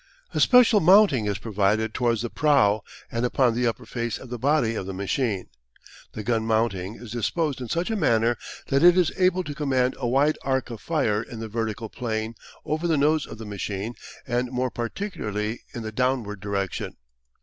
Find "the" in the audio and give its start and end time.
2.23-2.31, 3.53-3.67, 4.31-4.39, 4.87-4.95, 6.13-6.23, 11.39-11.47, 12.87-12.97, 13.37-13.45, 15.83-15.91